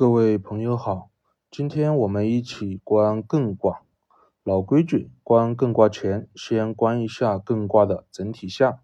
[0.00, 1.10] 各位朋友好，
[1.50, 3.82] 今天我们一起观艮卦。
[4.42, 8.78] 老规矩，观艮卦前先观一下艮卦的整体象。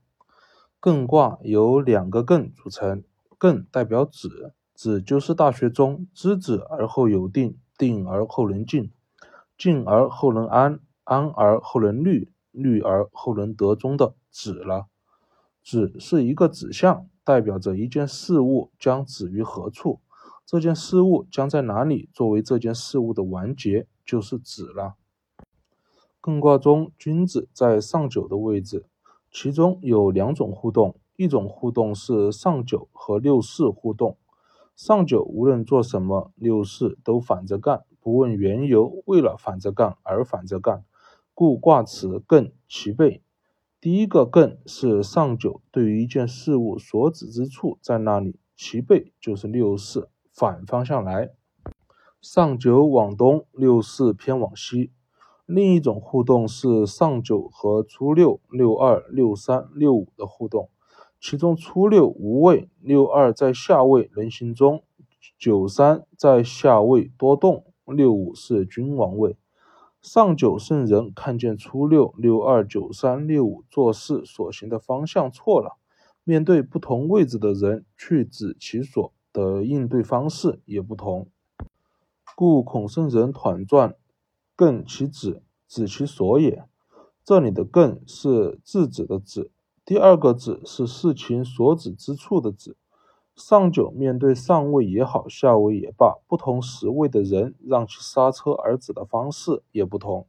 [0.79, 3.03] 艮卦由两个艮组成，
[3.39, 8.93] 艮代表止，止就是大学中知止而后有定，定而后能静，
[9.57, 14.89] 静而后能安，安而后能虑，虑而后能得中的止了。
[15.63, 20.01] 止是一个指向，代表着一件事物将止于何处。
[20.47, 24.95] 这件事物将在哪里作为这件事物的完结，就是止了。
[26.23, 28.87] 艮卦中，君子在上九的位置，
[29.33, 34.17] 其中有两种互动，一种互动是上九和六四互动。
[34.77, 40.85] 上九无论做什么，六四都反着干，不问缘由，为了反着干而反着干，
[41.35, 43.21] 故卦辞艮其背。
[43.81, 50.09] 第一个艮是上九对于一件事物所指之处在那里，其背就是六四。
[50.37, 51.31] 反方向来，
[52.21, 54.93] 上九往东，六四偏往西。
[55.47, 60.69] 另一种互动是上九和初六、六二、六三、六五的互动，
[61.19, 64.85] 其中初六无位，六二在下位能行中，
[65.39, 69.39] 九三在下位多动，六五是君王位。
[70.03, 75.79] 上九圣人看见初六、六二、九三、六五做事所行的方向错了，
[76.25, 79.15] 面对不同位置的人去指其所。
[79.37, 81.29] 的应对方式也不同，
[82.35, 83.95] 故孔圣人团传
[84.57, 86.65] 艮其止，止其所也。
[87.23, 89.51] 这里的艮是制止的止，
[89.85, 92.79] 第二个止是事情所指之处的止。
[93.35, 100.27] 上九面对上位也好，下位也罢，不同时位的人让其刹车而止的方式也不同。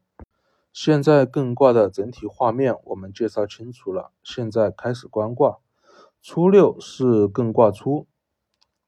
[0.73, 5.59] 现在艮卦的整体画面我们介绍清楚了，现在开始观卦。
[6.21, 8.05] 初六是艮卦初。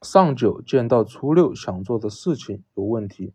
[0.02, 3.34] 上九见到初六想做的事情有问题，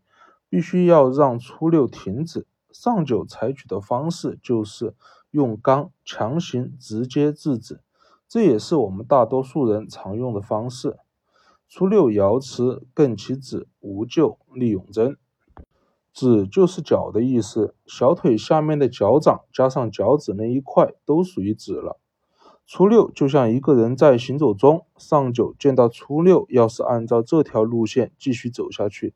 [0.48, 2.47] 必须要让初六停止。
[2.73, 4.95] 上九采取的方式就是
[5.31, 7.80] 用刚强行直接制止，
[8.27, 10.97] 这也是我们大多数人常用的方式。
[11.69, 15.17] 初六爻辞艮其止，无咎，利永贞。
[16.13, 22.01] 止就是脚的意思，小腿下面的脚掌加上脚趾那一块都属于止了。
[22.67, 29.14] 初六就像一个人在行走中，上九见到初六，要是按照这条路线继续走下去，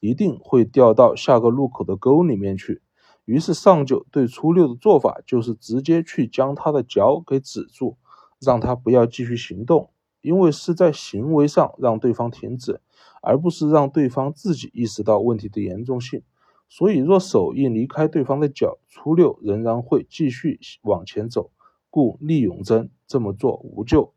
[0.00, 2.82] 一定会掉到下个路口的沟里面去。
[3.24, 7.96] 于是上九对初六的做法就是直接去将他的脚给止住，
[8.38, 9.90] 让他不要继续行动，
[10.20, 12.80] 因为是在行为上让对方停止，
[13.22, 16.22] 而不是让对方自己意识到问题的严重性。
[16.68, 21.50] 所以，若手一离开对方的脚，初六仍然会继续往前走。
[21.90, 24.14] 故利永贞这么做无咎。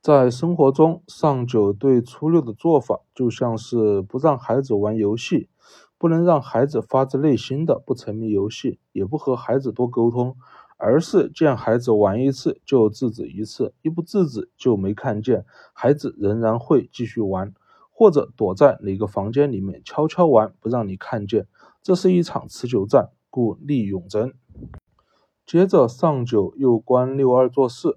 [0.00, 5.48] 在生活中，上九对初六的做法就像是不让孩子玩游戏，
[5.98, 10.36] 不能让孩子发自内心的不沉迷游戏，也不和孩子多沟通，
[10.76, 17.52] 而是见孩子玩一次就制止一次，一不制止就没看见，孩子仍然会继续玩，
[17.90, 21.48] 或者躲在哪个房间里面悄悄玩，不让你看见。
[21.82, 24.34] 这是一场持久战，故利永贞。
[25.48, 27.96] 接着上九又观六二做事，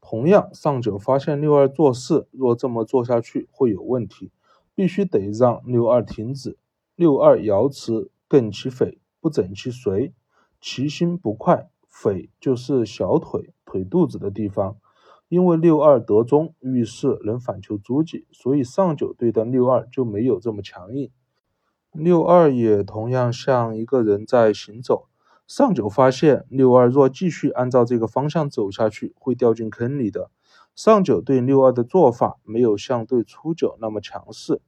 [0.00, 4.30] 同样上九发现六二做事若这么做下去会有问题，
[4.72, 6.56] 必须得让六二停止。
[6.94, 10.14] 六二爻辞艮其腓，不整其随，
[10.60, 11.68] 其心不快。
[11.88, 14.76] 腓就是小腿腿肚子的地方，
[15.28, 21.10] 因为六二得中，遇事能反求诸己，所以上九对待六二就没有这么强硬。
[21.90, 25.08] 六二也同样像一个人在行走。
[25.54, 30.30] 上九发现六二若继续按照这个方向走下去，会掉进坑里的。
[30.74, 34.62] 上九对六二的做法没有像对初九那么强势，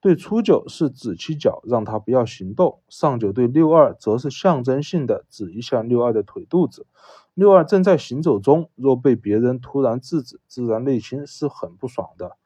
[0.00, 6.86] 对初九是指其脚让他不要行动，上九对六二则是象征性的指一下六二的腿肚子。
[7.34, 12.36] 六二正在行走中，若被别人突然制止，自然内心是很不爽的。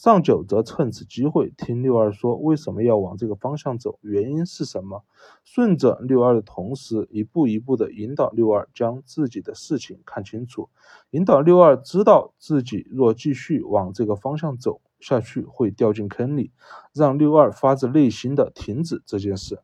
[0.00, 5.04] 上九则趁此机会听六二说为什么要往这个方向走，原因是什么？
[5.44, 10.70] 顺着六二的同时，一步一步的引导六二将自己的事情看清楚，
[11.10, 16.50] 引导六二知道自己若继续往这个方向走下去会掉进坑里，
[16.94, 19.60] 让六二发自内心的停止这件事。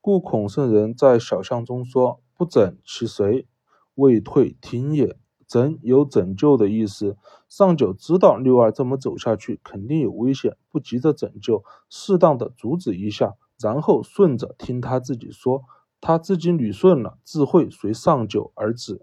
[0.00, 3.46] 故孔圣人在小象中说：“不整其随，
[3.94, 5.16] 未退听也。”
[5.48, 7.16] 拯有拯救的意思。
[7.48, 15.62] 上九知道六二这么走下去肯定有危险，不急着拯救，适当的阻止一下，然后顺着听他自己说，
[16.00, 19.00] 他自己捋顺了，自会随上九而止。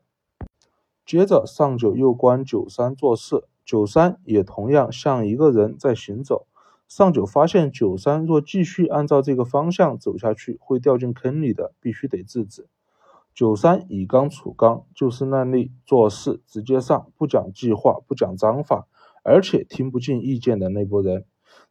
[1.06, 6.48] 接着上九又观九三做事，九三也同样像一个人在行走。
[6.88, 12.68] 上九发现九三若继续按照这个方向走下去，会掉进坑里的，必须得制止。
[13.35, 18.87] 九三以刚处刚，就是那例做事直接上，不讲计划，不讲章法，
[19.23, 21.25] 而且听不进意见的那波人。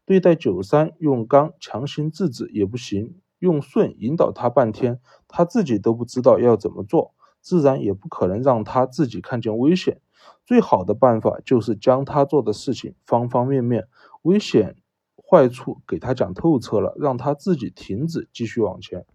[0.05, 10.02] 对待九三，用刚强行制止也不行，用顺引导他半天，他自己都不知道要怎么做，自然也不可能让他自己看见危险。
[10.44, 13.88] 最好的办法就是将他做的事情方方面面
[14.22, 14.76] 危险。
[15.26, 19.06] 坏处给他讲透彻了，让他自己停止继续往前。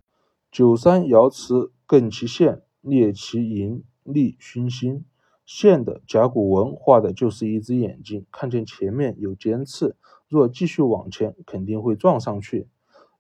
[0.52, 5.06] 九三爻辞艮其线，列其盈，利熏心。
[5.44, 9.96] 线的甲骨文画的就是一只眼睛，看见前面有尖刺，
[10.28, 12.68] 若继续往前，肯定会撞上去。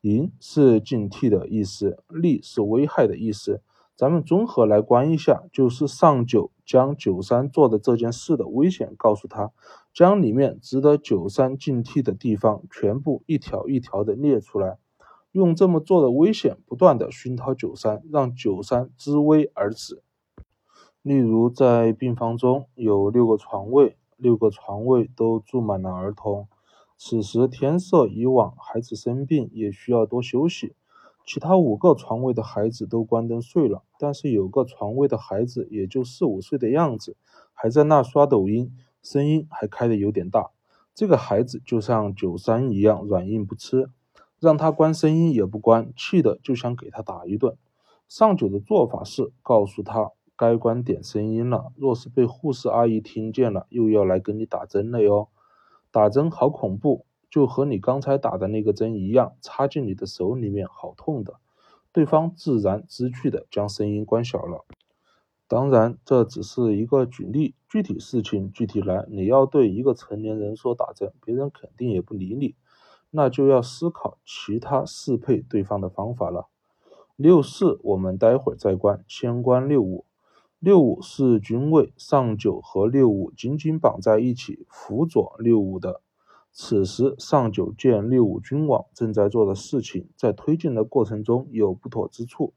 [0.01, 3.63] 盈是警惕的意思，利是危害的意思。
[3.95, 9.51] 咱们综合来观一下，就是上九将九三做的这件事的危险告诉他，
[9.91, 14.77] 将里面值得九三警惕的地方全部一条一条的列出来，
[15.31, 20.01] 用这么做的危险不断的熏陶九三，让九三知危而止。
[21.01, 26.47] 例如，在病房中有六个床位，六个床位都住满了儿童，
[26.97, 30.75] 此时天色已晚，孩子生病也需要多休息。
[31.25, 37.15] 其他五个床位的孩子都关灯睡了，但是有个床位的孩子也就四五岁的样子，
[37.53, 38.73] 还在那刷抖音，
[39.03, 40.49] 声音还开得有点大。
[40.95, 43.89] 这个孩子就像九三一样软硬不吃，
[44.39, 47.55] 让他关声音也不关，气的就想给他打一顿。
[48.07, 55.29] 上九的做法是告诉他该关点声音了，若是被护士阿姨听见了，又要来给你打针了哟。
[55.91, 57.05] 打针好恐怖。
[57.31, 61.35] 就和你刚才打的那个针一样，插进你的手里面，好痛的。
[61.91, 64.65] 对方自然知趣的将声音关小了。
[65.47, 69.05] 当然，这只是一个举例，具体事情具体来。
[69.09, 72.55] 你要对一个成年人说打针，别人肯定也不理你，
[73.11, 76.47] 那就要思考其他适配对方的方法了。
[77.15, 80.05] 六四我们待会儿再关，先关六五。
[80.59, 86.01] 六五是君位，上九和六五紧紧绑在一起，辅佐六五的。
[86.51, 92.53] 此时上九见六五君王正在做的事情，在推进的过程中有不妥之处。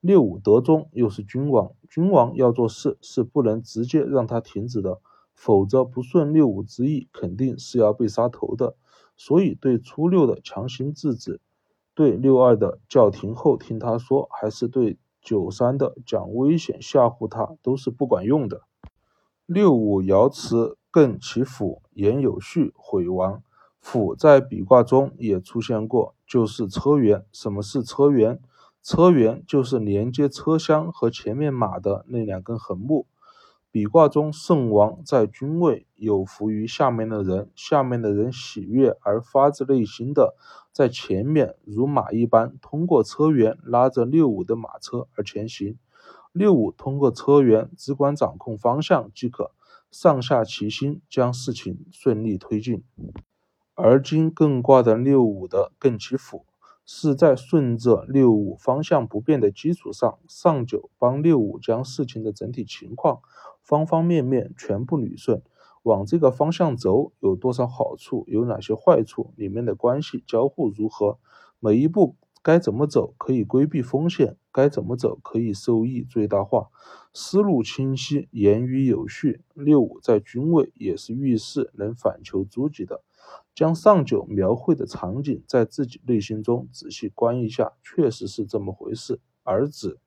[0.00, 5.00] 六五得中又是君王，君王要做事是不能直接让他停止的，
[5.34, 8.76] 否则不顺六五之意，肯定是要被杀头的。
[9.20, 11.42] 所以对初六的强行制止，
[11.92, 18.62] 对六二的叫停后听他说，还是对九三的讲危险吓唬他，都是不管用的。
[19.44, 20.78] 六五爻辞。
[20.92, 23.44] 艮其辅，言有序，毁亡。
[23.78, 27.22] 辅在比卦中也出现过，就是车辕。
[27.30, 28.38] 什么是车辕？
[28.82, 33.06] 车辕就是连接车厢和前面马的那两根横木。
[33.72, 40.34] 比卦中圣王在君位，有福于下面的人，下面的人喜悦而发自内心的
[40.72, 45.78] 在前面如马一般，通过车辕拉着六五的马车而前行。
[46.32, 49.52] 六五通过车辕只管掌控方向即可。
[49.92, 52.84] 上下齐心，将事情顺利推进。
[53.74, 56.44] 而今更卦的六五的更其辅，
[56.86, 63.20] 是在顺着六五方向不变的基础上，上九帮六五将事情的整体情况、
[63.70, 65.40] 方方面面全部捋顺。
[65.84, 71.20] 往这个方向走有多少好处，有哪些坏处，里面的关系交互如何，
[71.60, 72.16] 每一步。
[72.42, 74.36] 该怎么走可以规避风险？
[74.50, 76.70] 该怎么走可以收益最大化？
[77.12, 79.42] 思路清晰，言语有序。
[79.54, 83.04] 六五在君位也是遇事能反求诸己的。
[83.54, 89.20] 将上九描绘的场景在自己内心中仔细观一下，确实是这么回事。
[89.44, 90.00] 而子。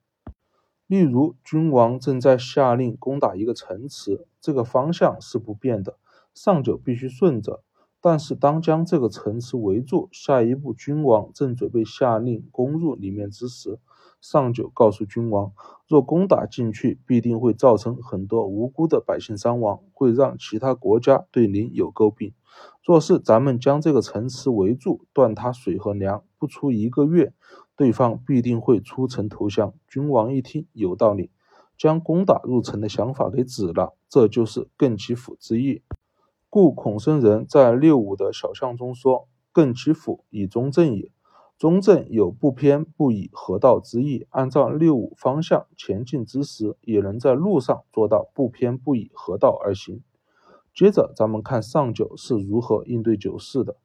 [0.86, 5.96] 例如，君王正在下令攻打一个城池，这个方向是不变的，
[6.34, 7.62] 上九必须顺着。
[8.00, 13.78] 但是，当将这个城池围住，下一步君王正准备下令攻入里面之时，
[14.20, 15.52] 上九告诉君王，
[15.88, 22.34] 若攻打进去，必定会造成很多无辜的百姓伤亡，会让其他国家对您有诟病。
[22.84, 27.32] 若是咱们将这个城池围住，断他水和粮，不出一个月，
[27.76, 29.74] 对方必定会出城投降。
[29.88, 31.30] 君王一听有道理，
[31.76, 33.94] 将攻打入城的想法给止了。
[34.08, 35.82] 这就是艮其辅之意。
[36.48, 41.10] 故孔圣人在六五的小象中说：“艮其辅以中正也。
[41.58, 44.26] 中正有不偏不倚合道之意。
[44.30, 50.02] 按照六五方向前进之时，也能在路上做到不偏不倚合道而行。”
[50.74, 53.76] 接着，咱们看上九是如何应对九四的。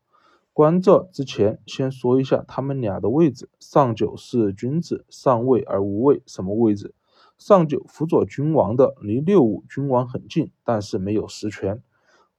[0.60, 3.48] 观这之前，先说一下他们俩的位置。
[3.62, 6.94] 上九是君子，上位而无位，什么位置？
[7.38, 11.82] 上九辅佐君王的，离六五君王很近，但是没有实权。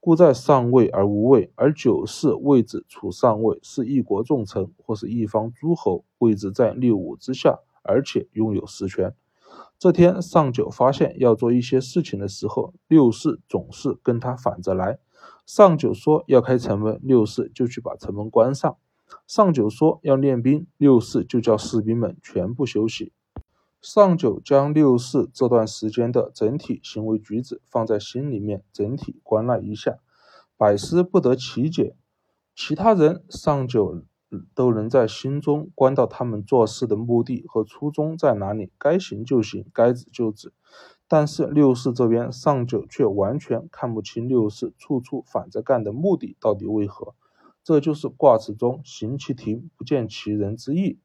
[0.01, 9.15] 故在上位而无位，而九四位置处上位，是一国重臣或是一方诸侯，位置在六五之下，而且拥有实权。
[9.79, 14.99] 这天，上九发现要做一些事情的时候，六四总是跟他反着来。
[15.53, 18.77] 上九说要开城门，六四就去把城门关上；
[19.27, 23.13] 上九说要练兵，六四就叫士兵们全部休息。
[23.83, 29.99] 上九将六四这段时间的整体行为举止放在心里面，整体观了一下，
[30.57, 31.97] 百思不得其解。
[32.55, 34.05] 其他人上九
[34.55, 40.53] 都能在心中观到他们做事的目的和初衷在哪里，该行就行，该止就止。
[41.13, 47.17] 但是六四这边上九却完全看不清六四处处反着干的目的到底为何，
[47.65, 51.01] 这就是卦辞中“行其庭，不见其人”之意。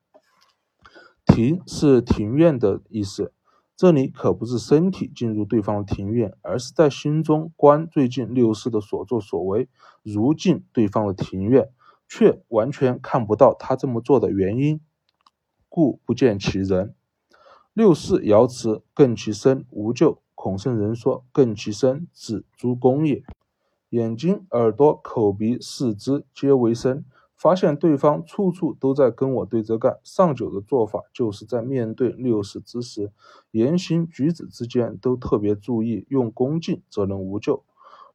[1.26, 3.34] 庭是庭院的意思，
[3.76, 9.68] 这里可不是身体进入对方的庭院，而是在心中观最近六世的所作所为，
[10.04, 11.70] 如进对方的庭院，
[12.08, 14.80] 却完全看不到他这么做的原因，
[15.68, 16.94] 故不见其人。
[17.76, 20.22] 六四爻辞：更其身，无咎。
[20.34, 23.22] 孔圣人说：更其身，指诸公也。
[23.90, 27.04] 眼睛、耳朵、口鼻、四肢皆为身。
[27.36, 33.12] 发现对方处处都在跟我对着干，上九的做法就是在面对六四之时，
[33.52, 37.66] 言行举止之间都特别注意，用恭敬则能无咎。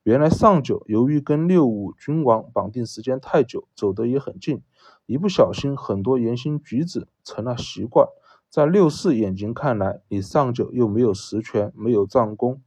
[0.04, 4.62] 原来上九由于跟六五君王绑定时间太久，走得也很近，
[5.04, 8.08] 一不小心很多言行举止成了习惯。
[8.50, 12.60] 在六四眼睛看来，你上九又没有实权，没有战功。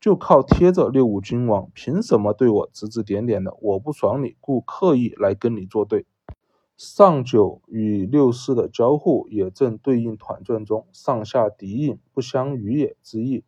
[0.00, 3.54] 就靠贴着六五君王，凭什么对我指指点点的？
[3.60, 6.06] 我不爽你，故刻意来跟你作对。
[6.78, 13.44] 上九与六四的交互，也正对应团传中“上下敌应，不相与也”之意。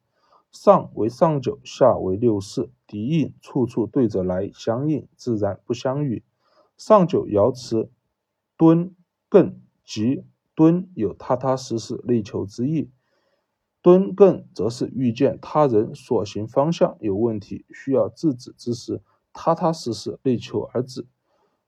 [0.53, 6.23] 上为上九，下为六四，敌应处处对着来相应，自然不相与。
[6.77, 7.91] 上九爻辞：
[8.59, 8.95] 敦
[9.31, 9.55] 艮
[9.85, 10.25] 吉，
[10.59, 12.91] 敦有踏踏实实、内求之意。
[13.81, 19.01] 敦艮则是遇见他人所行方向有问题，需要制止之时，
[19.33, 21.07] 踏踏实实内求而止。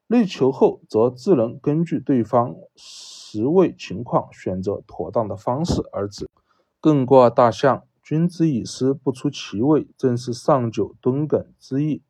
[0.09, 6.29] 内求后，则自能根据对方实位情况，选择妥当的方式而止。
[6.83, 12.03] 艮卦大象，君子以思不出其位，正是上九敦艮之意。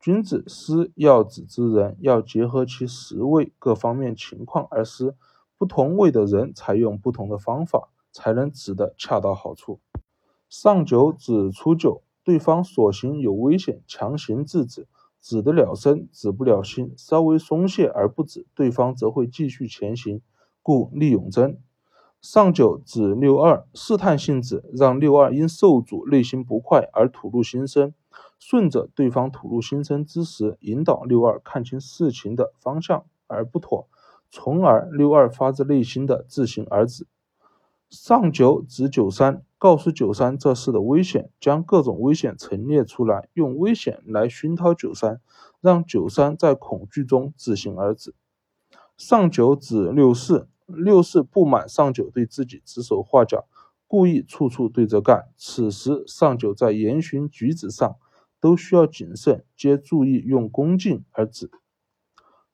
[0.00, 5.14] 君子思要止之人，要结合其实位各方面情况而思，
[5.58, 7.88] 不同位的人采用不同的方法。
[8.16, 9.78] 才能指得恰到好处。
[10.48, 14.88] 上九指出九，对方所行有危险，强行制止，
[15.20, 16.94] 止得了身，止不了心。
[16.96, 20.22] 稍微松懈而不止，对方则会继续前行，
[20.62, 21.58] 故利永贞。
[22.22, 27.92] 上九指六二，试探性质，让六二因受阻，内心不快而吐露心声，
[28.38, 33.86] 顺着对方吐露心声之时，引导六二看清事情的方向而不妥，
[34.38, 37.06] 从而六二发自内心的自行而止。
[37.88, 45.22] 上九指九三，告诉九三这事的危险，将各种危险陈列出来，用危险来熏陶九三，
[45.62, 48.14] 让九三在恐惧中自行而止。
[48.98, 53.46] 上九指六四，六四不满上九对自己指手画脚，
[53.86, 55.30] 故意处处对着干。
[55.38, 57.96] 此时上九在言行举止上
[58.38, 61.50] 都需要谨慎，皆注意用恭敬而止。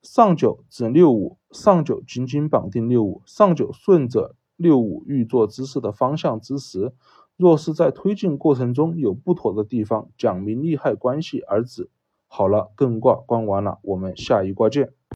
[0.03, 4.35] 上九指六五，上九紧紧绑定六五，上九顺着。
[4.55, 6.93] 六五欲做之事的方向之时，
[7.35, 11.89] 若是在推进过程中有不妥的地方，讲明利害关系而止。
[12.27, 14.93] 好了，艮卦观完了，我们下一卦见。